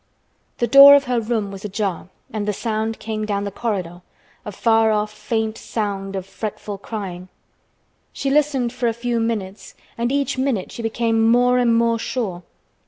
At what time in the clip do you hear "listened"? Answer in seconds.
8.31-8.73